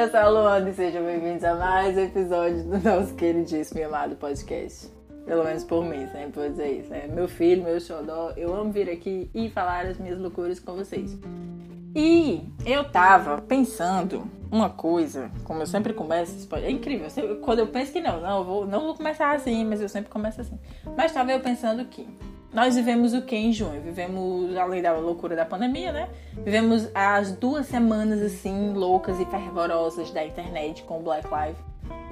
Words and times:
eu 0.00 0.10
sou 0.10 0.18
a 0.18 0.28
Luana 0.30 0.70
e 0.70 0.72
sejam 0.72 1.04
bem-vindos 1.04 1.44
a 1.44 1.54
mais 1.54 1.94
um 1.94 2.00
episódio 2.00 2.64
do 2.64 2.78
nosso 2.78 3.14
queridíssimo 3.16 3.80
e 3.80 3.82
amado 3.82 4.16
podcast. 4.16 4.88
Pelo 5.26 5.44
menos 5.44 5.62
por 5.62 5.84
mim, 5.84 6.06
sempre 6.06 6.40
vou 6.40 6.48
dizer 6.48 6.80
isso. 6.80 6.94
É 6.94 7.06
meu 7.06 7.28
filho, 7.28 7.62
meu 7.62 7.78
xodó, 7.78 8.32
eu 8.34 8.56
amo 8.56 8.72
vir 8.72 8.88
aqui 8.88 9.30
e 9.34 9.50
falar 9.50 9.84
as 9.84 9.98
minhas 9.98 10.18
loucuras 10.18 10.58
com 10.58 10.74
vocês. 10.74 11.18
E 11.94 12.48
eu 12.64 12.90
tava 12.90 13.42
pensando 13.42 14.26
uma 14.50 14.70
coisa, 14.70 15.30
como 15.44 15.60
eu 15.60 15.66
sempre 15.66 15.92
começo, 15.92 16.48
é 16.54 16.70
incrível, 16.70 17.06
quando 17.42 17.58
eu 17.58 17.66
penso 17.66 17.92
que 17.92 18.00
não, 18.00 18.22
não, 18.22 18.38
eu 18.38 18.44
vou, 18.44 18.66
não 18.66 18.80
vou 18.80 18.94
começar 18.94 19.32
assim, 19.34 19.66
mas 19.66 19.82
eu 19.82 19.88
sempre 19.90 20.08
começo 20.10 20.40
assim. 20.40 20.58
Mas 20.96 21.12
tava 21.12 21.30
eu 21.30 21.40
pensando 21.40 21.84
que 21.84 22.08
nós 22.52 22.74
vivemos 22.74 23.14
o 23.14 23.22
que 23.22 23.36
em 23.36 23.52
junho? 23.52 23.80
Vivemos, 23.80 24.56
além 24.56 24.82
da 24.82 24.92
loucura 24.92 25.36
da 25.36 25.44
pandemia, 25.44 25.92
né? 25.92 26.08
Vivemos 26.44 26.88
as 26.94 27.32
duas 27.32 27.66
semanas 27.66 28.20
assim, 28.20 28.72
loucas 28.72 29.20
e 29.20 29.24
fervorosas 29.26 30.10
da 30.10 30.24
internet 30.24 30.82
com 30.82 31.00
Black 31.00 31.28
Lives, 31.28 31.62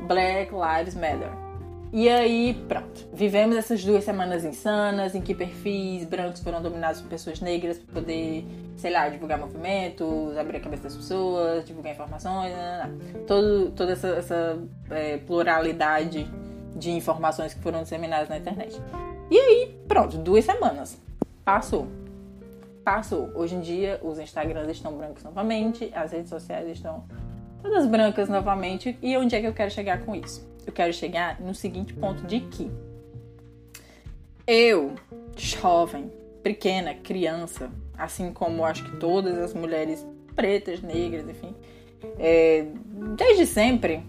Black 0.06 0.52
Lives 0.52 0.94
Matter. 0.94 1.48
E 1.92 2.08
aí, 2.08 2.54
pronto. 2.68 3.08
Vivemos 3.12 3.56
essas 3.56 3.82
duas 3.82 4.04
semanas 4.04 4.44
insanas 4.44 5.14
em 5.14 5.22
que 5.22 5.34
perfis 5.34 6.04
brancos 6.04 6.40
foram 6.40 6.62
dominados 6.62 7.00
por 7.00 7.08
pessoas 7.08 7.40
negras 7.40 7.78
para 7.78 7.94
poder, 7.94 8.46
sei 8.76 8.92
lá, 8.92 9.08
divulgar 9.08 9.38
movimentos, 9.38 10.36
abrir 10.36 10.58
a 10.58 10.60
cabeça 10.60 10.84
das 10.84 10.96
pessoas, 10.96 11.64
divulgar 11.64 11.92
informações, 11.94 12.52
Todo, 13.26 13.70
toda 13.72 13.92
essa, 13.92 14.08
essa 14.08 14.58
é, 14.90 15.16
pluralidade 15.16 16.30
de 16.76 16.90
informações 16.90 17.54
que 17.54 17.60
foram 17.60 17.82
disseminadas 17.82 18.28
na 18.28 18.36
internet. 18.36 18.78
Pronto, 19.88 20.18
duas 20.18 20.44
semanas. 20.44 21.00
Passou. 21.42 21.88
Passou. 22.84 23.30
Hoje 23.34 23.54
em 23.54 23.60
dia, 23.60 23.98
os 24.02 24.18
Instagrams 24.18 24.70
estão 24.70 24.92
brancos 24.92 25.24
novamente, 25.24 25.90
as 25.94 26.12
redes 26.12 26.28
sociais 26.28 26.68
estão 26.68 27.04
todas 27.62 27.86
brancas 27.86 28.28
novamente. 28.28 28.98
E 29.00 29.16
onde 29.16 29.34
é 29.34 29.40
que 29.40 29.46
eu 29.46 29.54
quero 29.54 29.70
chegar 29.70 30.04
com 30.04 30.14
isso? 30.14 30.46
Eu 30.66 30.72
quero 30.74 30.92
chegar 30.92 31.40
no 31.40 31.54
seguinte 31.54 31.94
ponto 31.94 32.22
de 32.26 32.40
que 32.40 32.70
eu, 34.46 34.94
jovem, 35.34 36.12
pequena, 36.42 36.94
criança, 36.94 37.70
assim 37.96 38.30
como 38.32 38.64
acho 38.64 38.84
que 38.84 38.96
todas 38.98 39.38
as 39.38 39.54
mulheres 39.54 40.06
pretas, 40.36 40.82
negras, 40.82 41.26
enfim, 41.28 41.54
é, 42.18 42.66
desde 43.16 43.46
sempre, 43.46 44.02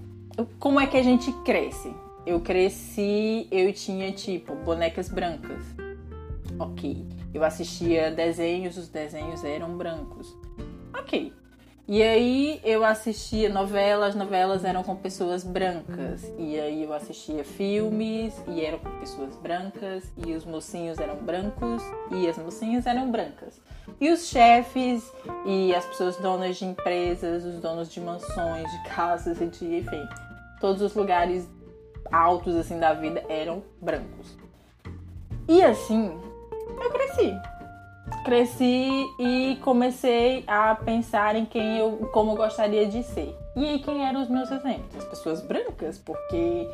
como 0.59 0.80
é 0.80 0.86
que 0.86 0.98
a 0.98 1.04
gente 1.04 1.32
cresce? 1.44 1.94
Eu 2.25 2.39
cresci, 2.42 3.48
eu 3.52 3.72
tinha 3.73 4.12
tipo 4.12 4.56
bonecas 4.56 5.09
brancas. 5.09 5.64
Ok. 6.59 7.06
Eu 7.34 7.44
assistia 7.44 8.11
desenhos, 8.11 8.78
os 8.78 8.88
desenhos 8.88 9.44
eram 9.44 9.78
brancos. 9.78 10.36
Ok. 10.94 11.34
E 11.88 12.03
aí 12.03 12.61
eu 12.64 12.86
assistia 12.86 13.50
novelas, 13.50 14.14
novelas 14.14 14.64
eram 14.64 14.84
com 14.84 14.95
pessoas 14.95 15.44
brancas. 15.44 16.31
E 16.38 16.59
aí 16.59 16.84
eu 16.84 16.94
assistia 16.94 17.44
filmes 17.44 18.33
e 18.48 18.64
eram 18.64 18.78
com 18.78 19.00
pessoas 19.00 19.36
brancas. 19.38 20.04
E 20.17 20.36
os 20.36 20.45
mocinhos 20.45 21.00
eram 21.00 21.16
brancos 21.16 21.81
e 22.11 22.28
as 22.28 22.38
mocinhas 22.38 22.86
eram 22.86 23.09
brancas. 23.09 23.59
E 24.00 24.11
os 24.11 24.28
chefes 24.28 25.11
e 25.48 25.73
as 25.73 25.83
pessoas 25.86 26.16
donas 26.17 26.58
de 26.58 26.66
empresas, 26.66 27.44
os 27.44 27.59
donos 27.59 27.92
de 27.92 28.00
mansões, 28.00 28.72
de 28.72 28.83
casas, 28.89 29.39
de 29.39 29.78
enfim, 29.78 30.08
todos 30.61 30.81
os 30.81 30.94
lugares 30.94 31.50
altos 32.11 32.55
assim 32.55 32.80
da 32.80 32.94
vida 32.94 33.23
eram 33.30 33.64
brancos. 33.81 34.38
E 35.47 35.64
assim, 35.64 36.19
eu 36.81 36.92
cresci. 36.92 37.33
Cresci 38.23 39.05
e 39.19 39.58
comecei 39.61 40.44
a 40.47 40.75
pensar 40.75 41.36
em 41.36 41.45
quem 41.45 41.77
eu, 41.77 42.09
como 42.11 42.31
eu 42.31 42.36
gostaria 42.36 42.88
de 42.88 43.04
ser. 43.04 43.36
E 43.55 43.80
quem 43.80 44.05
eram 44.05 44.21
os 44.21 44.30
meus 44.30 44.52
exemplos? 44.52 44.95
As 44.95 45.05
pessoas 45.05 45.42
brancas, 45.42 45.98
porque 45.98 46.67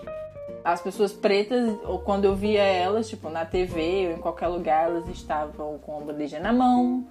as 0.64 0.82
pessoas 0.82 1.14
pretas, 1.14 1.78
ou 1.84 2.00
quando 2.00 2.26
eu 2.26 2.36
via 2.36 2.64
elas, 2.64 3.08
tipo 3.08 3.30
na 3.30 3.46
TV 3.46 4.08
ou 4.08 4.14
em 4.14 4.22
qualquer 4.22 4.48
lugar, 4.48 4.90
elas 4.90 5.08
estavam 5.08 5.78
com 5.80 5.98
a 5.98 6.02
bandeja 6.02 6.40
na 6.40 6.52
mão, 6.52 7.06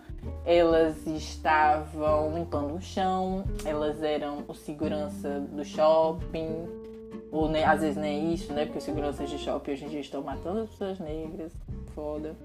elas 0.45 1.07
estavam 1.07 2.35
limpando 2.35 2.75
o 2.75 2.81
chão, 2.81 3.45
elas 3.65 4.03
eram 4.03 4.45
o 4.49 4.55
segurança 4.55 5.41
do 5.41 5.65
shopping, 5.65 6.67
ou 7.35 7.49
nem, 7.49 7.65
às 7.65 7.81
vezes 7.81 7.97
nem 7.97 8.33
isso, 8.33 8.53
né? 8.53 8.65
Porque 8.65 8.81
seguranças 8.81 9.29
de 9.29 9.39
shopping 9.39 9.73
hoje 9.73 9.85
em 9.85 9.89
dia 9.89 10.01
estão 10.01 10.23
matando 10.23 10.61
as 10.61 10.71
pessoas 10.71 11.01
negras. 11.01 11.53
Foda. 11.93 12.37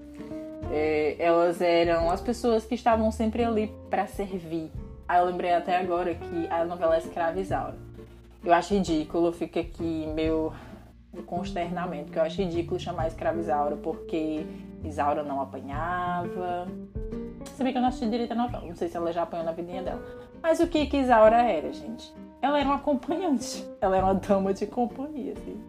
É, 0.72 1.14
elas 1.18 1.60
eram 1.60 2.10
as 2.10 2.20
pessoas 2.20 2.66
que 2.66 2.74
estavam 2.74 3.10
sempre 3.12 3.44
ali 3.44 3.72
para 3.88 4.08
servir. 4.08 4.68
Aí 5.06 5.20
eu 5.20 5.26
lembrei 5.26 5.54
até 5.54 5.76
agora 5.76 6.12
que 6.14 6.48
a 6.48 6.64
novela 6.64 6.96
é 6.96 6.98
Escrava 6.98 7.38
Isaura. 7.38 7.78
Eu 8.44 8.52
acho 8.52 8.74
ridículo, 8.74 9.32
fica 9.32 9.60
aqui 9.60 10.08
meu 10.12 10.52
consternamento, 11.26 12.06
porque 12.06 12.18
eu 12.18 12.22
acho 12.24 12.42
ridículo 12.42 12.80
chamar 12.80 13.06
Escrava 13.06 13.38
Isaura 13.38 13.76
porque 13.76 14.44
Isaura 14.82 15.22
não 15.22 15.40
apanhava. 15.40 16.66
Se 17.54 17.62
bem 17.62 17.72
que 17.72 17.78
eu 17.78 17.82
não 17.82 17.88
assisti 17.90 18.10
direito 18.10 18.32
a 18.32 18.36
novela, 18.36 18.66
não 18.66 18.74
sei 18.74 18.88
se 18.88 18.96
ela 18.96 19.12
já 19.12 19.22
apanhou 19.22 19.46
na 19.46 19.52
vidinha 19.52 19.84
dela. 19.84 20.02
Mas 20.42 20.58
o 20.58 20.66
que 20.66 20.86
que 20.86 20.96
Isaura 20.96 21.42
era, 21.42 21.72
gente? 21.72 22.12
Ela 22.42 22.58
era 22.58 22.68
uma 22.68 22.76
acompanhante. 22.76 23.66
Ela 23.80 23.96
era 23.96 24.06
uma 24.06 24.14
dama 24.14 24.52
de 24.54 24.66
companhia, 24.66 25.34
assim. 25.36 25.60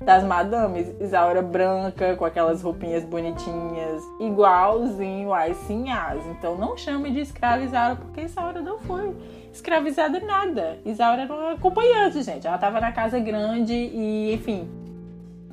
Das 0.00 0.22
madames, 0.22 0.94
Isaura 1.00 1.40
branca, 1.40 2.16
com 2.16 2.24
aquelas 2.26 2.62
roupinhas 2.62 3.02
bonitinhas, 3.02 4.02
igualzinho 4.20 5.32
a 5.32 5.52
Sinhas. 5.54 6.24
Então 6.26 6.56
não 6.58 6.76
chame 6.76 7.10
de 7.10 7.20
escrava 7.20 7.62
Isaura, 7.62 7.96
porque 7.96 8.20
Isaura 8.22 8.60
não 8.60 8.78
foi 8.78 9.16
escravizada 9.52 10.20
nada. 10.20 10.78
Isaura 10.84 11.22
era 11.22 11.32
uma 11.32 11.52
acompanhante, 11.52 12.22
gente. 12.22 12.46
Ela 12.46 12.58
tava 12.58 12.78
na 12.78 12.92
casa 12.92 13.18
grande 13.18 13.72
e, 13.72 14.34
enfim, 14.34 14.68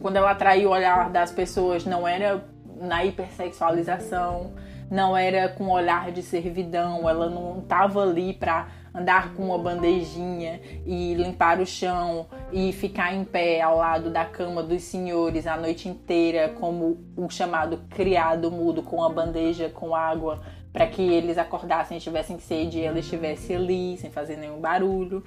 quando 0.01 0.17
ela 0.17 0.31
atraiu 0.31 0.69
o 0.69 0.73
olhar 0.73 1.09
das 1.09 1.31
pessoas, 1.31 1.85
não 1.85 2.05
era 2.05 2.43
na 2.81 3.05
hipersexualização, 3.05 4.51
não 4.91 5.15
era 5.15 5.47
com 5.47 5.69
olhar 5.69 6.11
de 6.11 6.21
servidão, 6.21 7.07
ela 7.09 7.29
não 7.29 7.61
tava 7.61 8.01
ali 8.03 8.33
pra 8.33 8.67
andar 8.93 9.33
com 9.33 9.45
uma 9.45 9.57
bandejinha 9.57 10.61
e 10.85 11.13
limpar 11.15 11.59
o 11.59 11.65
chão 11.65 12.27
e 12.51 12.71
ficar 12.71 13.13
em 13.13 13.25
pé 13.25 13.61
ao 13.61 13.77
lado 13.77 14.09
da 14.11 14.23
cama 14.23 14.61
dos 14.61 14.83
senhores 14.83 15.47
a 15.47 15.57
noite 15.57 15.89
inteira, 15.89 16.49
como 16.49 17.03
o 17.17 17.29
chamado 17.29 17.79
criado 17.89 18.51
mudo 18.51 18.83
com 18.83 19.03
a 19.03 19.09
bandeja 19.09 19.69
com 19.69 19.95
água 19.95 20.41
para 20.71 20.87
que 20.87 21.01
eles 21.01 21.37
acordassem 21.37 21.97
e 21.97 22.01
tivessem 22.01 22.39
sede 22.39 22.79
e 22.79 22.83
ela 22.83 22.99
estivesse 22.99 23.53
ali 23.53 23.95
sem 23.97 24.09
fazer 24.09 24.37
nenhum 24.37 24.59
barulho. 24.59 25.23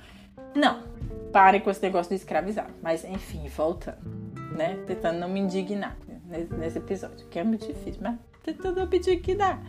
Não, 0.54 0.82
parem 1.32 1.60
com 1.60 1.70
esse 1.70 1.82
negócio 1.82 2.10
de 2.10 2.16
escravizar. 2.16 2.68
Mas 2.82 3.04
enfim, 3.04 3.46
voltando, 3.48 3.98
né? 4.56 4.78
Tentando 4.86 5.18
não 5.18 5.28
me 5.28 5.38
indignar 5.38 5.96
nesse 6.58 6.78
episódio, 6.78 7.26
que 7.28 7.38
é 7.38 7.44
muito 7.44 7.66
difícil, 7.66 8.00
mas 8.02 8.16
tentando 8.42 8.80
não 8.80 8.86
me 8.88 8.98
indignar. 8.98 9.62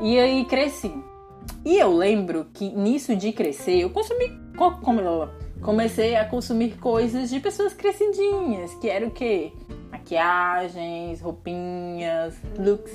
E 0.00 0.18
aí 0.18 0.44
cresci. 0.44 0.92
E 1.64 1.76
eu 1.76 1.94
lembro 1.94 2.46
que 2.52 2.68
nisso 2.70 3.14
de 3.14 3.32
crescer, 3.32 3.80
eu 3.80 3.90
consumi. 3.90 4.30
Comecei 5.60 6.16
a 6.16 6.24
consumir 6.24 6.78
coisas 6.78 7.28
de 7.28 7.38
pessoas 7.38 7.74
crescidinhas, 7.74 8.74
que 8.74 8.88
era 8.88 9.06
o 9.06 9.10
quê? 9.10 9.52
Maquiagens, 9.90 11.20
roupinhas, 11.20 12.34
looks, 12.58 12.92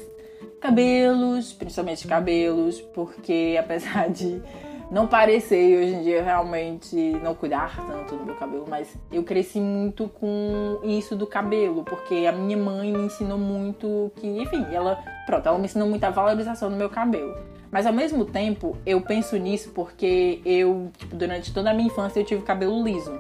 cabelos, 0.60 1.54
principalmente 1.54 2.08
cabelos, 2.08 2.82
porque 2.82 3.56
apesar 3.60 4.10
de 4.10 4.42
não 4.92 5.08
parecer 5.08 5.78
hoje 5.78 5.96
em 5.96 6.04
dia 6.04 6.24
realmente 6.24 6.96
não 7.24 7.34
cuidar 7.34 7.76
tanto 7.88 8.16
do 8.16 8.26
meu 8.26 8.36
cabelo, 8.36 8.66
mas 8.70 8.96
eu 9.12 9.24
cresci 9.24 9.60
muito 9.60 10.08
com 10.08 10.80
isso 10.84 11.16
do 11.16 11.26
cabelo, 11.26 11.84
porque 11.84 12.26
a 12.28 12.32
minha 12.32 12.58
mãe 12.58 12.92
me 12.92 13.06
ensinou 13.06 13.38
muito 13.38 14.12
que, 14.16 14.28
enfim, 14.28 14.66
ela, 14.72 15.04
pronto, 15.26 15.48
ela 15.48 15.58
me 15.58 15.66
ensinou 15.66 15.88
muito 15.88 16.04
a 16.04 16.10
valorização 16.10 16.70
do 16.70 16.76
meu 16.76 16.90
cabelo. 16.90 17.36
Mas 17.72 17.86
ao 17.86 17.94
mesmo 17.94 18.24
tempo, 18.26 18.78
eu 18.86 19.02
penso 19.02 19.36
nisso 19.38 19.72
porque 19.72 20.40
eu, 20.46 20.92
tipo, 20.98 21.16
durante 21.16 21.54
toda 21.54 21.72
a 21.72 21.74
minha 21.74 21.88
infância 21.88 22.20
eu 22.20 22.26
tive 22.26 22.42
cabelo 22.44 22.82
liso. 22.84 23.20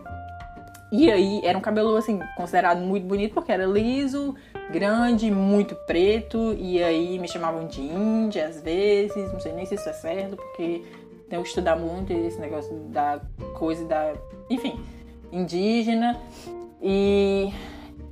E 0.91 1.11
aí 1.11 1.41
era 1.43 1.57
um 1.57 1.61
cabelo 1.61 1.97
assim 1.97 2.19
considerado 2.37 2.79
muito 2.79 3.05
bonito 3.05 3.33
porque 3.33 3.51
era 3.51 3.65
liso, 3.65 4.35
grande, 4.71 5.29
muito 5.29 5.75
preto 5.75 6.55
e 6.57 6.81
aí 6.81 7.19
me 7.19 7.27
chamavam 7.27 7.67
de 7.67 7.81
índia 7.81 8.47
às 8.47 8.61
vezes, 8.61 9.31
não 9.33 9.39
sei 9.39 9.51
nem 9.51 9.65
se 9.65 9.75
isso 9.75 9.89
é 9.89 9.93
certo 9.93 10.37
porque 10.37 10.83
que 11.29 11.35
estudar 11.49 11.75
muito 11.75 12.11
esse 12.13 12.39
negócio 12.39 12.73
da 12.89 13.19
coisa 13.53 13.85
da, 13.85 14.13
enfim, 14.49 14.79
indígena 15.31 16.19
e 16.81 17.51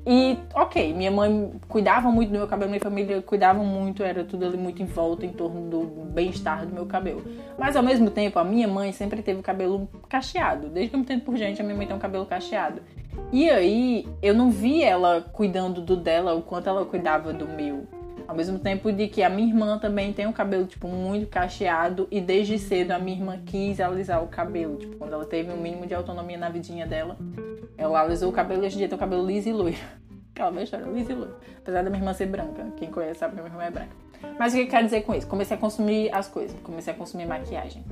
e, 0.06 0.38
ok, 0.54 0.94
minha 0.94 1.10
mãe 1.10 1.54
cuidava 1.70 2.12
muito 2.12 2.30
do 2.30 2.38
meu 2.38 2.48
cabelo, 2.48 2.70
minha 2.70 2.82
família 2.82 3.22
cuidava 3.22 3.64
muito, 3.64 4.04
era 4.04 4.26
tudo 4.26 4.46
ali 4.46 4.58
muito 4.58 4.82
em 4.82 4.86
volta, 4.86 5.26
em 5.26 5.30
torno 5.30 5.70
do 5.70 5.86
bem-estar 6.12 6.66
do 6.66 6.74
meu 6.74 6.86
cabelo. 6.86 7.24
Mas, 7.58 7.78
ao 7.78 7.84
mesmo 7.84 8.10
tempo, 8.10 8.38
a 8.38 8.44
minha 8.44 8.68
mãe 8.68 8.92
sempre 8.92 9.22
teve 9.22 9.40
o 9.40 9.44
cabelo 9.44 9.88
cacheado. 10.10 10.68
Desde 10.68 10.90
que 10.90 10.96
eu 10.96 11.00
me 11.00 11.06
entendo 11.06 11.22
por 11.22 11.38
gente, 11.38 11.62
a 11.62 11.64
minha 11.64 11.76
mãe 11.76 11.88
tem 11.88 11.96
um 11.96 12.00
cabelo 12.00 12.26
cacheado. 12.26 12.82
E 13.32 13.50
aí, 13.50 14.06
eu 14.22 14.34
não 14.34 14.52
vi 14.52 14.84
ela 14.84 15.22
cuidando 15.22 15.82
do 15.82 15.96
dela 15.96 16.34
o 16.34 16.42
quanto 16.42 16.68
ela 16.68 16.84
cuidava 16.84 17.32
do 17.32 17.48
meu. 17.48 17.88
Ao 18.34 18.38
mesmo 18.38 18.58
tempo 18.58 18.92
de 18.92 19.08
que 19.08 19.22
a 19.22 19.30
minha 19.30 19.48
irmã 19.48 19.78
também 19.78 20.12
tem 20.12 20.26
um 20.26 20.34
cabelo, 20.34 20.66
tipo, 20.66 20.88
muito 20.88 21.28
cacheado 21.28 22.08
e 22.10 22.20
desde 22.20 22.58
cedo 22.58 22.90
a 22.90 22.98
minha 22.98 23.16
irmã 23.16 23.40
quis 23.46 23.80
alisar 23.80 24.24
o 24.24 24.28
cabelo. 24.28 24.76
Tipo, 24.78 24.96
quando 24.96 25.14
ela 25.14 25.24
teve 25.24 25.52
um 25.52 25.62
mínimo 25.62 25.86
de 25.86 25.94
autonomia 25.94 26.36
na 26.36 26.50
vidinha 26.50 26.88
dela, 26.88 27.16
ela 27.78 28.02
alisou 28.02 28.32
o 28.32 28.34
cabelo 28.34 28.64
e 28.64 28.66
hoje 28.66 28.74
em 28.74 28.80
dia 28.80 28.90
tem 28.90 28.96
o 28.96 29.00
cabelo 29.00 29.24
liso 29.24 29.50
e 29.50 29.54
loiro. 29.54 29.78
Aquela 30.34 30.50
mesma 30.50 30.64
história, 30.64 30.86
liso 30.88 31.12
e 31.12 31.14
loiro. 31.14 31.36
Apesar 31.60 31.84
da 31.84 31.92
minha 31.92 32.02
irmã 32.02 32.12
ser 32.12 32.26
branca. 32.26 32.66
Quem 32.76 32.90
conhece 32.90 33.20
sabe 33.20 33.36
que 33.36 33.40
minha 33.40 33.54
irmã 33.54 33.66
é 33.66 33.70
branca. 33.70 34.03
Mas 34.38 34.54
o 34.54 34.58
que 34.58 34.64
eu 34.64 34.68
quero 34.68 34.86
dizer 34.86 35.02
com 35.04 35.14
isso? 35.14 35.28
Comecei 35.28 35.56
a 35.56 35.60
consumir 35.60 36.14
as 36.14 36.28
coisas, 36.28 36.56
comecei 36.64 36.94
a 36.94 36.96
consumir 36.96 37.26
maquiagem. 37.26 37.84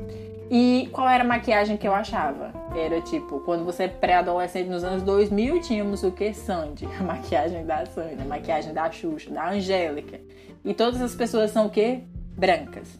E 0.49 0.89
qual 0.91 1.07
era 1.07 1.23
a 1.23 1.27
maquiagem 1.27 1.77
que 1.77 1.87
eu 1.87 1.93
achava? 1.93 2.51
Era 2.75 2.99
tipo, 3.01 3.39
quando 3.41 3.63
você 3.63 3.83
é 3.83 3.87
pré-adolescente 3.87 4.67
nos 4.67 4.83
anos 4.83 5.03
2000, 5.03 5.61
tínhamos 5.61 6.03
o 6.03 6.11
que? 6.11 6.33
Sandy, 6.33 6.87
a 6.99 7.03
maquiagem 7.03 7.65
da 7.65 7.85
Sandy, 7.85 8.21
a 8.21 8.25
maquiagem 8.25 8.73
da 8.73 8.91
Xuxa, 8.91 9.31
da 9.31 9.49
Angélica. 9.49 10.19
E 10.65 10.73
todas 10.73 11.01
as 11.01 11.15
pessoas 11.15 11.51
são 11.51 11.67
o 11.67 11.69
quê? 11.69 12.01
Brancas. 12.37 12.99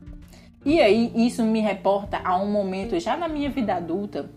E 0.64 0.80
aí, 0.80 1.12
isso 1.16 1.44
me 1.44 1.60
reporta 1.60 2.22
a 2.24 2.38
um 2.38 2.50
momento 2.50 3.00
já 3.00 3.18
na 3.18 3.28
minha 3.28 3.50
vida 3.50 3.76
adulta, 3.76 4.30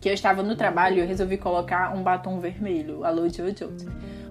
que 0.00 0.08
eu 0.08 0.14
estava 0.14 0.42
no 0.42 0.54
trabalho 0.54 0.98
e 0.98 1.00
eu 1.00 1.06
resolvi 1.06 1.36
colocar 1.36 1.94
um 1.94 2.02
batom 2.02 2.38
vermelho. 2.38 3.04
Alô, 3.04 3.28
Jojo. 3.28 3.72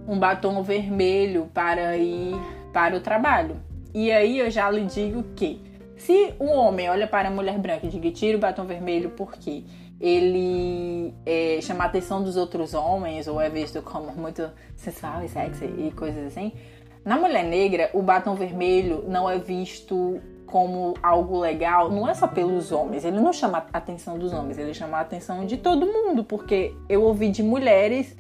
Um 0.07 0.17
batom 0.17 0.63
vermelho 0.63 1.51
para 1.53 1.97
ir 1.97 2.33
para 2.71 2.95
o 2.95 3.01
trabalho. 3.01 3.67
E 3.94 4.12
aí 4.12 4.39
eu 4.39 4.50
já 4.50 4.69
lhe 4.69 4.86
digo 4.86 5.24
que 5.36 5.62
se 5.98 6.34
um 6.39 6.51
homem 6.51 6.89
olha 6.89 7.07
para 7.07 7.28
a 7.28 7.31
mulher 7.31 7.57
branca 7.57 7.86
e 7.86 7.89
diz 7.89 8.19
tira 8.19 8.38
o 8.38 8.39
batom 8.39 8.66
vermelho 8.66 9.12
porque 9.12 9.63
ele 10.00 11.13
é, 11.25 11.60
chama 11.62 11.84
a 11.84 11.88
atenção 11.88 12.24
dos 12.24 12.38
outros 12.38 12.74
homens 12.74 13.28
ou 13.28 13.42
é 13.42 13.50
visto 13.50 13.81
como 13.81 14.12
muito 14.12 14.50
sensual 14.75 15.24
e 15.24 15.28
sexy 15.28 15.66
e 15.66 15.92
coisas 15.92 16.28
assim, 16.28 16.51
na 17.04 17.18
mulher 17.18 17.44
negra 17.44 17.89
o 17.94 18.01
batom 18.01 18.36
vermelho 18.36 19.04
não 19.07 19.28
é 19.30 19.39
visto 19.39 20.22
como 20.45 20.94
algo 21.04 21.40
legal, 21.40 21.92
não 21.92 22.07
é 22.07 22.13
só 22.13 22.28
pelos 22.28 22.72
homens, 22.72 23.04
ele 23.04 23.19
não 23.19 23.33
chama 23.33 23.66
a 23.72 23.78
atenção 23.78 24.18
dos 24.18 24.31
homens, 24.31 24.57
ele 24.57 24.74
chama 24.74 24.98
a 24.98 25.01
atenção 25.01 25.45
de 25.45 25.57
todo 25.57 25.86
mundo, 25.86 26.24
porque 26.24 26.74
eu 26.88 27.04
ouvi 27.04 27.30
de 27.30 27.44
mulheres 27.44 28.16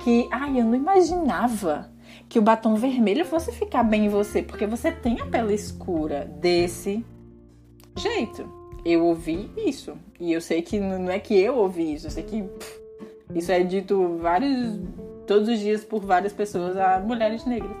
que, 0.00 0.28
ai, 0.30 0.60
eu 0.60 0.64
não 0.64 0.74
imaginava 0.74 1.90
que 2.28 2.38
o 2.38 2.42
batom 2.42 2.74
vermelho 2.74 3.24
fosse 3.24 3.52
ficar 3.52 3.82
bem 3.82 4.06
em 4.06 4.08
você, 4.08 4.42
porque 4.42 4.66
você 4.66 4.90
tem 4.90 5.20
a 5.20 5.26
pele 5.26 5.54
escura 5.54 6.24
desse 6.40 7.04
jeito. 7.96 8.48
Eu 8.84 9.04
ouvi 9.06 9.50
isso. 9.56 9.96
E 10.20 10.32
eu 10.32 10.40
sei 10.40 10.62
que 10.62 10.78
não 10.78 11.10
é 11.10 11.18
que 11.18 11.38
eu 11.38 11.56
ouvi 11.56 11.94
isso, 11.94 12.06
eu 12.06 12.10
sei 12.10 12.22
que 12.22 12.42
pff, 12.42 12.80
isso 13.34 13.50
é 13.50 13.62
dito 13.62 14.18
vários 14.18 14.78
todos 15.26 15.48
os 15.48 15.58
dias 15.58 15.84
por 15.84 16.04
várias 16.04 16.32
pessoas 16.32 16.76
a 16.76 17.00
mulheres 17.00 17.44
negras. 17.44 17.76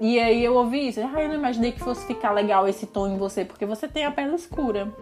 E 0.00 0.18
aí 0.20 0.44
eu 0.44 0.54
ouvi 0.54 0.88
isso, 0.88 1.00
ah, 1.00 1.20
eu 1.22 1.28
não 1.28 1.34
imaginei 1.34 1.72
que 1.72 1.80
fosse 1.80 2.06
ficar 2.06 2.30
legal 2.32 2.68
esse 2.68 2.86
tom 2.86 3.08
em 3.08 3.16
você, 3.16 3.44
porque 3.44 3.66
você 3.66 3.88
tem 3.88 4.04
a 4.04 4.10
pele 4.10 4.34
escura. 4.34 4.92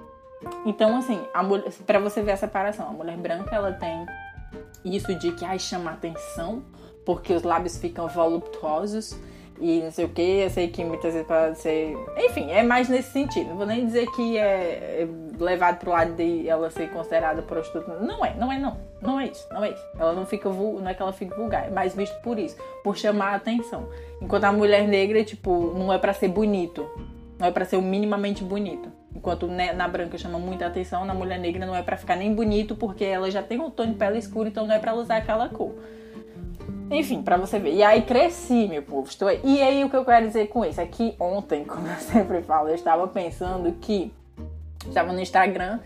Então, 0.65 0.97
assim, 0.97 1.19
para 1.87 1.99
você 1.99 2.23
ver 2.23 2.33
a 2.33 2.37
separação, 2.37 2.89
a 2.89 2.93
mulher 2.93 3.17
branca 3.17 3.55
ela 3.55 3.73
tem 3.73 4.07
isso 4.85 5.15
de 5.17 5.33
que 5.33 5.45
ai, 5.45 5.59
chama 5.59 5.91
atenção, 5.91 6.63
porque 7.07 7.33
os 7.33 7.45
lábios 7.45 7.79
ficam 7.79 8.09
voluptuosos 8.09 9.17
e 9.61 9.81
não 9.81 9.91
sei 9.91 10.05
o 10.05 10.09
que. 10.09 10.21
Eu 10.21 10.51
sei 10.51 10.69
que 10.69 10.85
muitas 10.85 11.15
vezes 11.15 11.27
pode 11.27 11.59
ser. 11.59 11.97
Enfim, 12.19 12.51
é 12.51 12.63
mais 12.63 12.89
nesse 12.89 13.13
sentido. 13.13 13.51
Não 13.51 13.57
vou 13.57 13.67
nem 13.67 13.87
dizer 13.87 14.07
que 14.11 14.37
é, 14.37 15.03
é 15.03 15.09
levado 15.39 15.79
pro 15.79 15.93
lado 15.93 16.13
de 16.15 16.49
ela 16.49 16.69
ser 16.69 16.91
considerada 16.91 17.41
prostituta. 17.41 18.01
Não 18.01 18.25
é, 18.25 18.35
não 18.35 18.53
é, 18.53 18.59
não. 18.59 18.77
Não 19.01 19.21
é 19.21 19.27
isso, 19.29 19.47
não 19.53 19.63
é 19.63 19.71
isso. 19.71 19.83
Ela 19.99 20.13
não 20.13 20.27
fica 20.27 20.49
não 20.49 20.89
é 20.89 20.95
que 20.95 21.01
ela 21.01 21.13
fica 21.13 21.37
vulgar, 21.37 21.67
é 21.67 21.71
mais 21.71 21.95
visto 21.95 22.19
por 22.23 22.39
isso, 22.39 22.57
por 22.83 22.97
chamar 22.97 23.33
a 23.33 23.37
atenção. 23.37 23.89
Enquanto 24.21 24.45
a 24.45 24.53
mulher 24.53 24.89
negra, 24.89 25.23
tipo, 25.23 25.73
não 25.77 25.93
é 25.93 25.99
para 25.99 26.13
ser 26.13 26.29
bonito. 26.29 26.89
Não 27.39 27.47
é 27.47 27.51
para 27.51 27.65
ser 27.65 27.81
minimamente 27.81 28.43
bonito. 28.43 28.91
Enquanto 29.15 29.47
né, 29.47 29.73
na 29.73 29.87
branca 29.87 30.19
chama 30.19 30.39
muita 30.39 30.67
atenção, 30.67 31.05
na 31.05 31.15
mulher 31.15 31.39
negra 31.39 31.65
não 31.65 31.75
é 31.75 31.83
para 31.83 31.97
ficar 31.97 32.17
nem 32.17 32.35
bonito, 32.35 32.75
porque 32.75 33.05
ela 33.05 33.31
já 33.31 33.43
tem 33.43 33.61
um 33.61 33.71
tom 33.71 33.87
de 33.87 33.95
pele 33.95 34.19
escuro, 34.19 34.49
então 34.49 34.67
não 34.67 34.75
é 34.75 34.79
para 34.79 34.95
usar 34.95 35.19
aquela 35.19 35.49
cor. 35.49 35.75
Enfim, 36.91 37.23
para 37.23 37.37
você 37.37 37.59
ver. 37.59 37.75
E 37.75 37.83
aí 37.83 38.03
cresci, 38.03 38.69
meu 38.69 38.83
povo. 38.83 39.09
Estou 39.09 39.29
aí. 39.29 39.41
E 39.43 39.63
aí 39.63 39.85
o 39.85 39.91
que 39.91 39.97
eu 39.97 40.05
quero 40.05 40.27
dizer 40.27 40.49
com 40.49 40.65
isso 40.65 40.81
é 40.81 40.87
que 40.87 41.15
ontem, 41.19 41.65
como 41.67 41.87
eu 41.87 41.97
sempre 41.97 42.43
falo, 42.43 42.69
eu 42.69 42.75
estava 42.75 43.07
pensando 43.09 43.73
que 43.81 44.13
estava 44.87 45.13
no 45.13 45.21
Instagram 45.21 45.81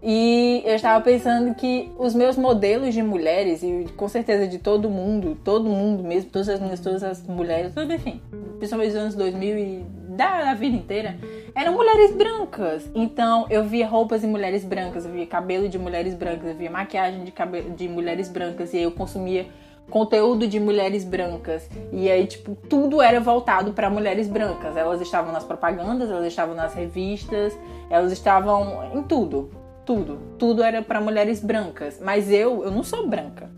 e 0.00 0.62
eu 0.64 0.76
estava 0.76 1.02
pensando 1.02 1.54
que 1.56 1.90
os 1.98 2.14
meus 2.14 2.36
modelos 2.36 2.94
de 2.94 3.02
mulheres, 3.02 3.64
e 3.64 3.86
com 3.96 4.08
certeza 4.08 4.46
de 4.46 4.58
todo 4.58 4.88
mundo, 4.88 5.36
todo 5.42 5.68
mundo 5.68 6.04
mesmo, 6.04 6.30
todas 6.30 6.48
as 6.48 6.60
meninas, 6.60 6.80
todas 6.80 7.02
as 7.02 7.26
mulheres, 7.26 7.74
tudo 7.74 7.92
enfim, 7.92 8.22
principalmente 8.58 8.92
dos 8.92 9.00
anos 9.00 9.14
2000 9.16 9.58
e 9.58 9.84
da, 10.10 10.44
da 10.44 10.54
vida 10.54 10.76
inteira, 10.76 11.16
eram 11.52 11.72
mulheres 11.72 12.14
brancas. 12.14 12.88
Então 12.94 13.46
eu 13.50 13.64
via 13.64 13.88
roupas 13.88 14.20
de 14.20 14.28
mulheres 14.28 14.64
brancas, 14.64 15.04
eu 15.04 15.10
via 15.10 15.26
cabelo 15.26 15.68
de 15.68 15.78
mulheres 15.78 16.14
brancas, 16.14 16.48
eu 16.48 16.54
via 16.54 16.70
maquiagem 16.70 17.24
de, 17.24 17.32
cabelo, 17.32 17.70
de 17.70 17.88
mulheres 17.88 18.28
brancas, 18.28 18.72
e 18.72 18.78
eu 18.78 18.92
consumia 18.92 19.46
conteúdo 19.90 20.46
de 20.46 20.60
mulheres 20.60 21.04
brancas. 21.04 21.68
E 21.92 22.10
aí, 22.10 22.26
tipo, 22.26 22.54
tudo 22.68 23.00
era 23.00 23.20
voltado 23.20 23.72
para 23.72 23.88
mulheres 23.90 24.28
brancas. 24.28 24.76
Elas 24.76 25.00
estavam 25.00 25.32
nas 25.32 25.44
propagandas, 25.44 26.10
elas 26.10 26.26
estavam 26.26 26.54
nas 26.54 26.74
revistas, 26.74 27.58
elas 27.90 28.12
estavam 28.12 28.94
em 28.94 29.02
tudo. 29.02 29.50
Tudo. 29.84 30.18
Tudo 30.38 30.62
era 30.62 30.82
para 30.82 31.00
mulheres 31.00 31.42
brancas. 31.42 31.98
Mas 32.00 32.30
eu, 32.30 32.64
eu 32.64 32.70
não 32.70 32.82
sou 32.82 33.06
branca. 33.06 33.50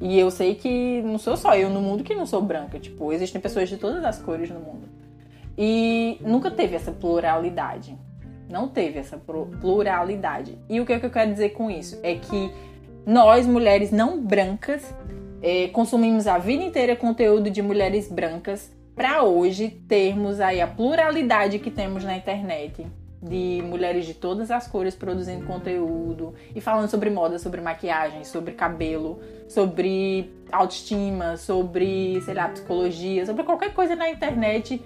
E 0.00 0.18
eu 0.18 0.30
sei 0.30 0.54
que 0.54 1.02
não 1.02 1.18
sou 1.18 1.36
só 1.36 1.54
eu 1.54 1.70
no 1.70 1.80
mundo 1.80 2.04
que 2.04 2.14
não 2.14 2.26
sou 2.26 2.40
branca. 2.40 2.78
Tipo, 2.78 3.12
existem 3.12 3.40
pessoas 3.40 3.68
de 3.68 3.76
todas 3.76 4.04
as 4.04 4.20
cores 4.20 4.50
no 4.50 4.60
mundo. 4.60 4.88
E 5.56 6.18
nunca 6.20 6.50
teve 6.50 6.76
essa 6.76 6.92
pluralidade. 6.92 7.96
Não 8.48 8.68
teve 8.68 8.98
essa 8.98 9.16
pluralidade. 9.60 10.58
E 10.68 10.80
o 10.80 10.86
que, 10.86 10.92
é 10.92 11.00
que 11.00 11.06
eu 11.06 11.10
quero 11.10 11.32
dizer 11.32 11.50
com 11.50 11.70
isso? 11.70 11.98
É 12.02 12.14
que 12.14 12.52
nós, 13.06 13.46
mulheres 13.46 13.90
não 13.90 14.20
brancas, 14.20 14.94
é, 15.44 15.68
consumimos 15.68 16.26
a 16.26 16.38
vida 16.38 16.64
inteira 16.64 16.96
conteúdo 16.96 17.50
de 17.50 17.60
mulheres 17.60 18.10
brancas 18.10 18.72
para 18.96 19.22
hoje 19.24 19.68
termos 19.86 20.40
aí 20.40 20.58
a 20.58 20.66
pluralidade 20.66 21.58
que 21.58 21.70
temos 21.70 22.02
na 22.02 22.16
internet 22.16 22.86
de 23.22 23.62
mulheres 23.62 24.06
de 24.06 24.14
todas 24.14 24.50
as 24.50 24.66
cores 24.66 24.94
produzindo 24.94 25.44
conteúdo 25.44 26.34
e 26.54 26.62
falando 26.62 26.88
sobre 26.88 27.10
moda, 27.10 27.38
sobre 27.38 27.60
maquiagem, 27.60 28.24
sobre 28.24 28.52
cabelo, 28.54 29.20
sobre 29.46 30.32
autoestima, 30.50 31.36
sobre, 31.36 32.22
sei 32.22 32.32
lá, 32.32 32.48
psicologia, 32.48 33.26
sobre 33.26 33.44
qualquer 33.44 33.74
coisa 33.74 33.94
na 33.94 34.08
internet 34.08 34.80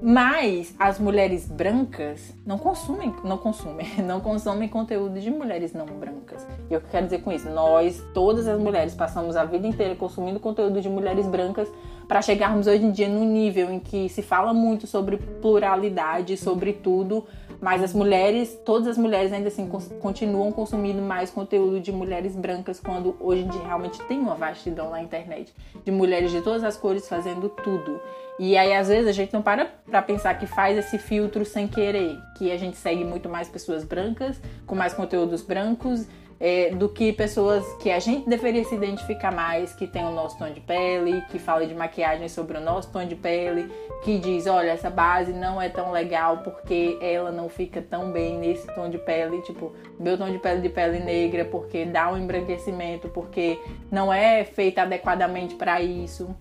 mas 0.00 0.74
as 0.78 0.98
mulheres 0.98 1.46
brancas 1.46 2.34
não 2.44 2.58
consumem, 2.58 3.14
não 3.24 3.38
consumem, 3.38 3.86
não 4.04 4.20
consomem 4.20 4.68
conteúdo 4.68 5.18
de 5.18 5.30
mulheres 5.30 5.72
não 5.72 5.86
brancas. 5.86 6.46
E 6.70 6.76
o 6.76 6.80
que 6.80 6.86
eu 6.86 6.90
quero 6.90 7.06
dizer 7.06 7.22
com 7.22 7.32
isso? 7.32 7.48
Nós, 7.50 8.02
todas 8.12 8.46
as 8.46 8.58
mulheres, 8.58 8.94
passamos 8.94 9.36
a 9.36 9.44
vida 9.44 9.66
inteira 9.66 9.94
consumindo 9.94 10.38
conteúdo 10.38 10.80
de 10.80 10.88
mulheres 10.88 11.26
brancas 11.26 11.68
para 12.06 12.22
chegarmos 12.22 12.66
hoje 12.66 12.84
em 12.84 12.90
dia 12.90 13.08
num 13.08 13.24
nível 13.24 13.70
em 13.70 13.80
que 13.80 14.08
se 14.08 14.22
fala 14.22 14.54
muito 14.54 14.86
sobre 14.86 15.16
pluralidade, 15.16 16.36
sobre 16.36 16.72
tudo, 16.72 17.26
mas 17.60 17.82
as 17.82 17.92
mulheres, 17.92 18.58
todas 18.64 18.88
as 18.88 18.98
mulheres 18.98 19.32
ainda 19.32 19.48
assim 19.48 19.68
continuam 20.00 20.52
consumindo 20.52 21.00
mais 21.02 21.30
conteúdo 21.30 21.80
de 21.80 21.92
mulheres 21.92 22.34
brancas 22.36 22.80
quando 22.80 23.16
hoje 23.20 23.42
em 23.42 23.48
dia 23.48 23.62
realmente 23.64 24.02
tem 24.04 24.18
uma 24.18 24.34
vastidão 24.34 24.90
na 24.90 25.02
internet 25.02 25.54
de 25.84 25.90
mulheres 25.90 26.30
de 26.30 26.40
todas 26.42 26.64
as 26.64 26.76
cores 26.76 27.08
fazendo 27.08 27.48
tudo. 27.48 28.00
E 28.38 28.56
aí 28.56 28.74
às 28.74 28.88
vezes 28.88 29.08
a 29.08 29.12
gente 29.12 29.32
não 29.32 29.42
para 29.42 29.66
para 29.86 30.02
pensar 30.02 30.34
que 30.38 30.46
faz 30.46 30.76
esse 30.76 30.98
filtro 30.98 31.44
sem 31.44 31.66
querer, 31.66 32.18
que 32.36 32.52
a 32.52 32.56
gente 32.58 32.76
segue 32.76 33.04
muito 33.04 33.28
mais 33.28 33.48
pessoas 33.48 33.84
brancas, 33.84 34.40
com 34.66 34.74
mais 34.74 34.92
conteúdos 34.92 35.42
brancos 35.42 36.06
é, 36.38 36.70
do 36.70 36.88
que 36.88 37.12
pessoas 37.12 37.64
que 37.74 37.90
a 37.90 37.98
gente 37.98 38.28
deveria 38.28 38.64
se 38.64 38.74
identificar 38.74 39.32
mais, 39.32 39.72
que 39.72 39.86
tem 39.86 40.04
o 40.04 40.10
nosso 40.10 40.38
tom 40.38 40.50
de 40.50 40.60
pele, 40.60 41.22
que 41.30 41.38
fala 41.38 41.66
de 41.66 41.74
maquiagem 41.74 42.28
sobre 42.28 42.58
o 42.58 42.60
nosso 42.60 42.90
tom 42.92 43.06
de 43.06 43.14
pele, 43.14 43.72
que 44.04 44.18
diz, 44.18 44.46
olha, 44.46 44.70
essa 44.70 44.90
base 44.90 45.32
não 45.32 45.60
é 45.60 45.68
tão 45.68 45.90
legal 45.90 46.38
porque 46.38 46.98
ela 47.00 47.30
não 47.30 47.48
fica 47.48 47.80
tão 47.80 48.12
bem 48.12 48.38
nesse 48.38 48.66
tom 48.74 48.88
de 48.88 48.98
pele, 48.98 49.40
tipo, 49.42 49.72
meu 49.98 50.18
tom 50.18 50.30
de 50.30 50.38
pele 50.38 50.60
de 50.60 50.68
pele 50.68 50.98
negra, 50.98 51.44
porque 51.44 51.84
dá 51.84 52.12
um 52.12 52.18
embranquecimento, 52.18 53.08
porque 53.08 53.58
não 53.90 54.12
é 54.12 54.44
feita 54.44 54.82
adequadamente 54.82 55.54
para 55.54 55.80
isso. 55.80 56.34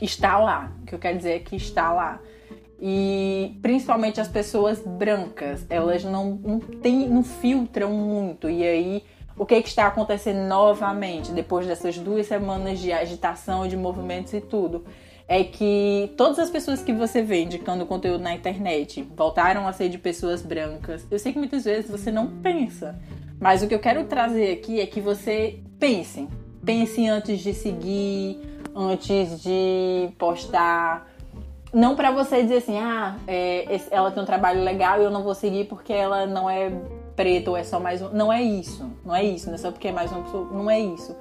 Está 0.00 0.38
lá. 0.38 0.72
O 0.82 0.86
que 0.86 0.94
eu 0.94 0.98
quero 0.98 1.16
dizer 1.16 1.36
é 1.36 1.38
que 1.38 1.56
está 1.56 1.92
lá. 1.92 2.20
E 2.80 3.58
principalmente 3.62 4.20
as 4.20 4.28
pessoas 4.28 4.80
brancas, 4.80 5.64
elas 5.70 6.04
não, 6.04 6.32
não, 6.42 6.60
tem, 6.60 7.08
não 7.08 7.22
filtram 7.22 7.90
muito. 7.90 8.50
E 8.50 8.62
aí, 8.62 9.02
o 9.36 9.46
que, 9.46 9.62
que 9.62 9.68
está 9.68 9.86
acontecendo 9.86 10.46
novamente, 10.46 11.32
depois 11.32 11.66
dessas 11.66 11.96
duas 11.98 12.26
semanas 12.26 12.78
de 12.78 12.92
agitação, 12.92 13.66
de 13.66 13.76
movimentos 13.76 14.32
e 14.34 14.40
tudo? 14.40 14.84
É 15.28 15.42
que 15.42 16.12
todas 16.16 16.38
as 16.38 16.50
pessoas 16.50 16.82
que 16.82 16.92
você 16.92 17.20
vê 17.20 17.42
indicando 17.42 17.84
conteúdo 17.84 18.22
na 18.22 18.34
internet 18.34 19.02
voltaram 19.16 19.66
a 19.66 19.72
ser 19.72 19.88
de 19.88 19.98
pessoas 19.98 20.40
brancas. 20.40 21.04
Eu 21.10 21.18
sei 21.18 21.32
que 21.32 21.38
muitas 21.38 21.64
vezes 21.64 21.90
você 21.90 22.12
não 22.12 22.28
pensa, 22.28 22.96
mas 23.40 23.62
o 23.62 23.66
que 23.66 23.74
eu 23.74 23.80
quero 23.80 24.04
trazer 24.04 24.52
aqui 24.52 24.80
é 24.80 24.86
que 24.86 25.00
você 25.00 25.60
pense. 25.80 26.28
Pense 26.64 27.06
antes 27.08 27.40
de 27.40 27.52
seguir, 27.54 28.38
antes 28.74 29.42
de 29.42 30.10
postar 30.18 31.15
não 31.76 31.94
para 31.94 32.10
você 32.10 32.42
dizer 32.42 32.56
assim, 32.56 32.78
ah, 32.78 33.16
é, 33.28 33.78
ela 33.90 34.10
tem 34.10 34.22
um 34.22 34.26
trabalho 34.26 34.64
legal 34.64 34.98
e 34.98 35.04
eu 35.04 35.10
não 35.10 35.22
vou 35.22 35.34
seguir 35.34 35.66
porque 35.66 35.92
ela 35.92 36.24
não 36.24 36.48
é 36.48 36.72
preta 37.14 37.50
ou 37.50 37.56
é 37.56 37.64
só 37.64 37.78
mais 37.78 38.00
um. 38.00 38.08
Não 38.08 38.32
é 38.32 38.42
isso. 38.42 38.90
Não 39.04 39.14
é 39.14 39.22
isso. 39.22 39.48
Não 39.48 39.56
é 39.56 39.58
só 39.58 39.70
porque 39.70 39.88
é 39.88 39.92
mais 39.92 40.10
uma 40.10 40.22
pessoa. 40.22 40.48
Não 40.50 40.70
é 40.70 40.80
isso. 40.80 41.14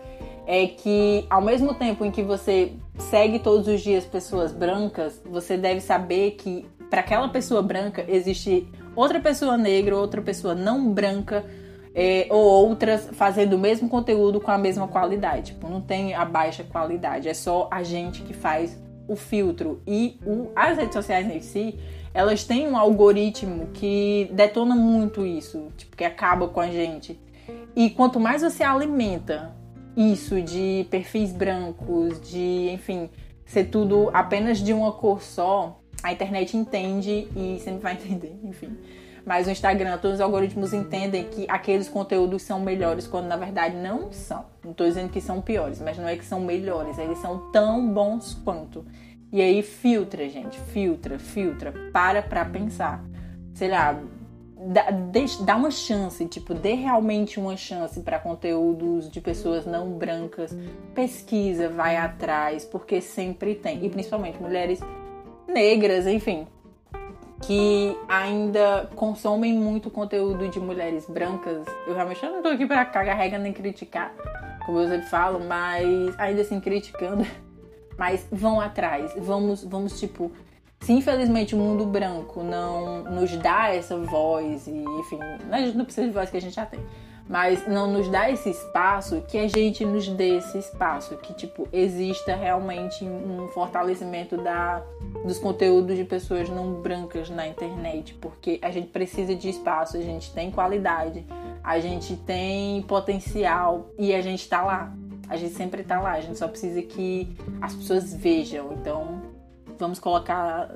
É 0.48 0.66
que 0.66 1.26
ao 1.30 1.42
mesmo 1.42 1.74
tempo 1.74 2.06
em 2.06 2.12
que 2.12 2.24
você 2.24 2.72
segue 2.98 3.38
todos 3.40 3.68
os 3.68 3.82
dias 3.82 4.06
pessoas 4.06 4.54
brancas, 4.54 5.22
você 5.26 5.58
deve 5.58 5.82
saber 5.82 6.32
que 6.32 6.66
para 6.90 7.02
aquela 7.02 7.28
pessoa 7.28 7.62
branca 7.62 8.06
existe 8.08 8.66
outra 8.96 9.20
pessoa 9.20 9.58
negra, 9.58 9.98
outra 9.98 10.22
pessoa 10.22 10.56
não 10.56 10.90
branca. 10.90 11.44
É, 11.94 12.28
ou 12.30 12.44
outras 12.46 13.10
fazendo 13.12 13.54
o 13.54 13.60
mesmo 13.60 13.90
conteúdo 13.90 14.40
com 14.40 14.52
a 14.52 14.58
mesma 14.58 14.88
qualidade. 14.88 15.54
Tipo, 15.54 15.70
não 15.70 15.82
tem 15.82 16.14
a 16.14 16.24
baixa 16.24 16.64
qualidade, 16.64 17.28
é 17.30 17.34
só 17.34 17.70
a 17.72 17.84
gente 17.84 18.22
que 18.22 18.34
faz 18.34 18.85
o 19.08 19.16
filtro 19.16 19.82
e 19.86 20.20
o, 20.26 20.50
as 20.56 20.78
redes 20.78 20.94
sociais 20.94 21.30
em 21.30 21.42
si, 21.42 21.78
elas 22.14 22.44
têm 22.44 22.68
um 22.68 22.78
algoritmo 22.78 23.68
que 23.74 24.30
detona 24.32 24.76
muito 24.76 25.26
isso, 25.26 25.68
tipo, 25.78 25.96
que 25.96 26.04
acaba 26.04 26.48
com 26.48 26.60
a 26.60 26.68
gente. 26.68 27.20
E 27.76 27.90
quanto 27.90 28.20
mais 28.20 28.42
você 28.42 28.64
alimenta 28.64 29.54
isso 29.96 30.42
de 30.42 30.86
perfis 30.90 31.32
brancos, 31.32 32.20
de, 32.22 32.70
enfim, 32.72 33.10
ser 33.46 33.66
tudo 33.66 34.10
apenas 34.14 34.60
de 34.60 34.74
uma 34.74 34.92
cor 34.92 35.22
só, 35.22 35.80
a 36.06 36.14
internet 36.14 36.56
entende 36.56 37.28
e 37.36 37.60
sempre 37.60 37.82
vai 37.82 37.94
entender, 37.94 38.38
enfim. 38.44 38.78
Mas 39.26 39.48
o 39.48 39.50
Instagram, 39.50 39.98
todos 39.98 40.16
os 40.16 40.22
algoritmos 40.22 40.72
entendem 40.72 41.24
que 41.24 41.48
aqueles 41.50 41.90
conteúdos 41.90 42.44
são 42.44 42.60
melhores 42.60 43.08
quando 43.08 43.26
na 43.26 43.36
verdade 43.36 43.76
não 43.76 44.12
são. 44.12 44.46
Não 44.64 44.70
estou 44.70 44.86
dizendo 44.86 45.10
que 45.10 45.20
são 45.20 45.42
piores, 45.42 45.82
mas 45.82 45.98
não 45.98 46.08
é 46.08 46.16
que 46.16 46.24
são 46.24 46.40
melhores, 46.40 47.00
eles 47.00 47.18
são 47.18 47.52
tão 47.52 47.92
bons 47.92 48.36
quanto. 48.46 48.86
E 49.32 49.42
aí 49.42 49.64
filtra, 49.64 50.30
gente, 50.30 50.60
filtra, 50.60 51.18
filtra, 51.18 51.74
para 51.92 52.22
pra 52.22 52.46
pensar. 52.46 53.04
Sei 53.56 53.68
lá, 53.68 54.00
dá, 54.56 54.86
dá 55.44 55.56
uma 55.56 55.72
chance, 55.72 56.24
tipo, 56.28 56.54
dê 56.54 56.74
realmente 56.74 57.40
uma 57.40 57.58
chance 57.58 58.00
para 58.02 58.20
conteúdos 58.20 59.10
de 59.10 59.20
pessoas 59.20 59.66
não 59.66 59.90
brancas. 59.90 60.56
Pesquisa, 60.94 61.68
vai 61.68 61.98
atrás, 61.98 62.64
porque 62.64 63.02
sempre 63.02 63.56
tem. 63.56 63.84
E 63.84 63.90
principalmente 63.90 64.40
mulheres 64.40 64.80
negras, 65.48 66.08
enfim 66.08 66.48
que 67.42 67.96
ainda 68.08 68.90
consomem 68.96 69.54
muito 69.54 69.90
conteúdo 69.90 70.48
de 70.48 70.60
mulheres 70.60 71.06
brancas. 71.08 71.66
Eu 71.86 71.94
realmente 71.94 72.26
não 72.26 72.42
tô 72.42 72.50
aqui 72.50 72.66
pra 72.66 72.86
cagar 72.86 73.18
regra 73.18 73.38
nem 73.38 73.54
criticar, 73.54 74.14
como 74.66 74.80
eu 74.80 74.88
sempre 74.88 75.08
falo, 75.08 75.40
mas 75.40 76.20
ainda 76.20 76.42
assim 76.42 76.60
criticando. 76.60 77.26
Mas 77.98 78.28
vão 78.30 78.60
atrás, 78.60 79.14
vamos, 79.16 79.64
vamos 79.64 79.98
tipo, 79.98 80.30
se 80.82 80.92
infelizmente 80.92 81.56
o 81.56 81.58
mundo 81.58 81.86
branco 81.86 82.44
não 82.44 83.06
nos 83.06 83.34
dá 83.38 83.74
essa 83.74 83.96
voz, 83.98 84.68
e 84.68 84.84
enfim, 85.00 85.18
a 85.50 85.62
gente 85.62 85.78
não 85.78 85.86
precisa 85.86 86.06
de 86.06 86.12
voz 86.14 86.30
que 86.30 86.36
a 86.36 86.42
gente 86.42 86.54
já 86.54 86.66
tem 86.66 86.82
mas 87.28 87.68
não 87.68 87.92
nos 87.92 88.08
dá 88.08 88.30
esse 88.30 88.50
espaço, 88.50 89.22
que 89.28 89.38
a 89.38 89.48
gente 89.48 89.84
nos 89.84 90.08
dê 90.08 90.38
esse 90.38 90.60
espaço, 90.60 91.18
que 91.18 91.34
tipo 91.34 91.68
exista 91.74 92.36
realmente 92.36 93.04
um 93.04 93.48
fortalecimento 93.48 94.38
da, 94.38 94.84
dos 95.24 95.40
conteúdos 95.40 95.96
de 95.96 96.04
pessoas 96.04 96.50
não 96.50 96.82
brancas 96.82 97.30
na 97.30 97.48
internet, 97.48 98.14
porque 98.16 98.60
a 98.62 98.72
gente 98.72 98.88
precisa 98.88 99.36
de 99.36 99.50
espaço, 99.50 99.98
a 99.98 100.02
gente 100.02 100.32
tem 100.34 100.52
qualidade, 100.52 101.26
a 101.64 101.80
gente 101.80 102.16
tem 102.16 102.82
potencial 102.84 103.90
e 103.98 104.14
a 104.14 104.22
gente 104.22 104.48
tá 104.48 104.62
lá. 104.62 104.94
A 105.28 105.36
gente 105.38 105.54
sempre 105.56 105.84
tá 105.84 106.00
lá, 106.00 106.12
a 106.12 106.22
gente 106.22 106.38
só 106.38 106.48
precisa 106.48 106.82
que 106.82 107.36
as 107.60 107.74
pessoas 107.74 108.14
vejam. 108.14 108.74
Então, 108.74 109.22
vamos 109.78 110.00
colocar 110.00 110.70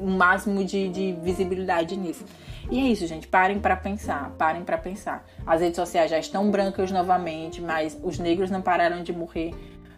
o 0.00 0.06
máximo 0.06 0.64
de, 0.64 0.88
de 0.88 1.12
visibilidade 1.22 1.96
nisso. 1.96 2.24
E 2.70 2.78
é 2.78 2.82
isso, 2.82 3.06
gente. 3.06 3.26
Parem 3.26 3.58
para 3.58 3.76
pensar, 3.76 4.30
parem 4.38 4.64
para 4.64 4.78
pensar. 4.78 5.24
As 5.46 5.60
redes 5.60 5.76
sociais 5.76 6.10
já 6.10 6.18
estão 6.18 6.50
brancas 6.50 6.90
novamente, 6.90 7.60
mas 7.60 7.98
os 8.02 8.18
negros 8.18 8.50
não 8.50 8.62
pararam 8.62 9.02
de 9.02 9.12
morrer 9.12 9.54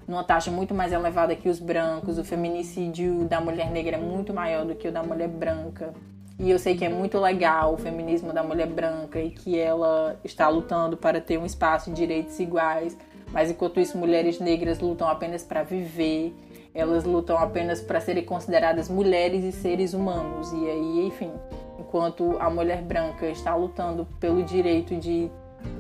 numa 0.06 0.22
taxa 0.22 0.50
muito 0.50 0.74
mais 0.74 0.92
elevada 0.92 1.34
que 1.34 1.48
os 1.48 1.58
brancos. 1.58 2.18
O 2.18 2.24
feminicídio 2.24 3.24
da 3.24 3.40
mulher 3.40 3.70
negra 3.70 3.96
é 3.96 4.00
muito 4.00 4.32
maior 4.32 4.64
do 4.64 4.74
que 4.74 4.88
o 4.88 4.92
da 4.92 5.02
mulher 5.02 5.28
branca. 5.28 5.92
E 6.38 6.50
eu 6.50 6.58
sei 6.58 6.76
que 6.76 6.84
é 6.84 6.88
muito 6.88 7.18
legal 7.18 7.74
o 7.74 7.78
feminismo 7.78 8.32
da 8.32 8.42
mulher 8.42 8.66
branca 8.66 9.18
e 9.18 9.30
que 9.30 9.58
ela 9.58 10.18
está 10.22 10.48
lutando 10.48 10.96
para 10.96 11.20
ter 11.20 11.38
um 11.38 11.46
espaço 11.46 11.90
de 11.90 11.96
direitos 11.96 12.38
iguais. 12.38 12.96
Mas 13.32 13.50
enquanto 13.50 13.80
isso, 13.80 13.96
mulheres 13.96 14.38
negras 14.38 14.78
lutam 14.78 15.08
apenas 15.08 15.42
para 15.42 15.62
viver, 15.62 16.34
elas 16.74 17.04
lutam 17.04 17.38
apenas 17.38 17.80
para 17.80 18.00
serem 18.00 18.22
consideradas 18.22 18.88
mulheres 18.88 19.44
e 19.44 19.50
seres 19.50 19.94
humanos. 19.94 20.52
E 20.52 20.70
aí, 20.70 21.06
enfim, 21.06 21.32
enquanto 21.78 22.36
a 22.38 22.50
mulher 22.50 22.82
branca 22.82 23.26
está 23.26 23.54
lutando 23.54 24.06
pelo 24.20 24.42
direito 24.42 24.94
de 24.94 25.30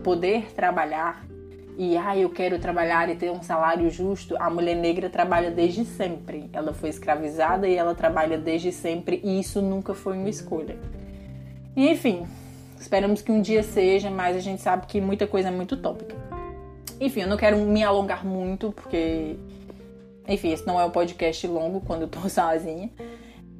poder 0.02 0.52
trabalhar 0.54 1.22
e 1.78 1.96
ah, 1.96 2.16
eu 2.16 2.30
quero 2.30 2.58
trabalhar 2.58 3.08
e 3.10 3.16
ter 3.16 3.30
um 3.30 3.42
salário 3.42 3.90
justo, 3.90 4.34
a 4.38 4.48
mulher 4.48 4.74
negra 4.76 5.10
trabalha 5.10 5.50
desde 5.50 5.84
sempre. 5.84 6.48
Ela 6.52 6.72
foi 6.72 6.88
escravizada 6.88 7.68
e 7.68 7.74
ela 7.74 7.94
trabalha 7.94 8.38
desde 8.38 8.72
sempre 8.72 9.20
e 9.22 9.38
isso 9.38 9.60
nunca 9.60 9.94
foi 9.94 10.16
uma 10.16 10.28
escolha. 10.28 10.78
E 11.76 11.88
enfim, 11.88 12.26
esperamos 12.80 13.20
que 13.20 13.30
um 13.30 13.42
dia 13.42 13.62
seja, 13.62 14.10
mas 14.10 14.36
a 14.36 14.40
gente 14.40 14.62
sabe 14.62 14.86
que 14.86 15.00
muita 15.00 15.26
coisa 15.26 15.48
é 15.48 15.50
muito 15.50 15.76
tópica. 15.76 16.16
Enfim, 16.98 17.20
eu 17.20 17.28
não 17.28 17.36
quero 17.36 17.58
me 17.58 17.84
alongar 17.84 18.24
muito 18.24 18.72
porque 18.72 19.36
enfim, 20.26 20.52
esse 20.52 20.66
não 20.66 20.80
é 20.80 20.84
um 20.84 20.90
podcast 20.90 21.46
longo 21.46 21.80
quando 21.82 22.02
eu 22.02 22.08
tô 22.08 22.20
sozinha. 22.30 22.90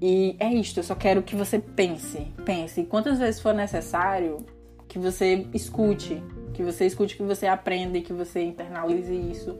E 0.00 0.37
é 0.38 0.52
isto, 0.52 0.78
eu 0.78 0.85
só 0.85 0.94
quero 0.94 1.23
que 1.23 1.37
você 1.37 1.58
pense, 1.58 2.26
pense. 2.44 2.85
Quantas 2.85 3.18
vezes 3.18 3.40
for 3.40 3.54
necessário, 3.54 4.44
que 4.88 4.99
você 4.99 5.46
escute, 5.54 6.23
que 6.56 6.62
você 6.62 6.86
escute, 6.86 7.16
que 7.16 7.22
você 7.22 7.46
aprenda 7.46 7.98
e 7.98 8.02
que 8.02 8.12
você 8.12 8.42
internalize 8.42 9.14
isso 9.14 9.56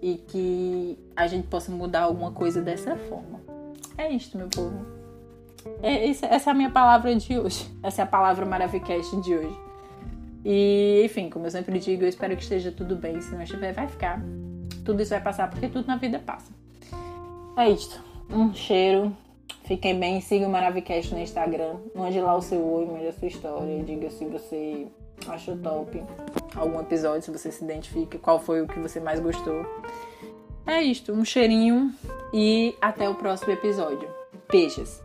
e 0.00 0.16
que 0.16 0.98
a 1.14 1.26
gente 1.26 1.46
possa 1.46 1.70
mudar 1.70 2.02
alguma 2.02 2.32
coisa 2.32 2.62
dessa 2.62 2.96
forma. 2.96 3.40
É 3.98 4.10
isto, 4.10 4.38
meu 4.38 4.48
povo. 4.48 4.86
É, 5.82 6.08
essa 6.08 6.50
é 6.50 6.52
a 6.52 6.54
minha 6.54 6.70
palavra 6.70 7.14
de 7.14 7.38
hoje. 7.38 7.70
Essa 7.82 8.02
é 8.02 8.04
a 8.04 8.06
palavra 8.06 8.46
Maravicast 8.46 9.20
de 9.20 9.34
hoje. 9.34 9.58
E, 10.42 11.02
enfim, 11.04 11.28
como 11.28 11.44
eu 11.44 11.50
sempre 11.50 11.78
digo, 11.78 12.04
eu 12.04 12.08
espero 12.08 12.34
que 12.34 12.42
esteja 12.42 12.72
tudo 12.72 12.96
bem. 12.96 13.20
Se 13.20 13.34
não 13.34 13.42
estiver, 13.42 13.74
vai 13.74 13.86
ficar. 13.86 14.22
Tudo 14.84 15.02
isso 15.02 15.10
vai 15.10 15.20
passar 15.20 15.50
porque 15.50 15.68
tudo 15.68 15.86
na 15.86 15.96
vida 15.96 16.18
passa. 16.18 16.50
É 17.58 17.68
isto. 17.68 18.02
Um 18.30 18.54
cheiro 18.54 19.14
Fiquem 19.70 20.00
bem, 20.00 20.20
siga 20.20 20.48
o 20.48 20.50
Maravicast 20.50 21.14
no 21.14 21.20
Instagram. 21.20 21.76
Mande 21.94 22.20
lá 22.20 22.34
o 22.34 22.42
seu 22.42 22.60
oi, 22.60 22.86
mande 22.86 23.06
a 23.06 23.12
sua 23.12 23.28
história. 23.28 23.84
Diga 23.84 24.10
se 24.10 24.24
você 24.24 24.88
achou 25.28 25.56
top 25.56 26.02
algum 26.56 26.80
episódio, 26.80 27.22
se 27.22 27.30
você 27.30 27.50
se 27.50 27.64
identifica, 27.64 28.18
qual 28.18 28.38
foi 28.38 28.62
o 28.62 28.66
que 28.66 28.78
você 28.78 29.00
mais 29.00 29.20
gostou. 29.20 29.64
É 30.66 30.82
isto, 30.82 31.12
um 31.12 31.24
cheirinho 31.24 31.92
e 32.32 32.74
até 32.80 33.08
o 33.08 33.14
próximo 33.14 33.52
episódio. 33.52 34.08
Beijos! 34.50 35.02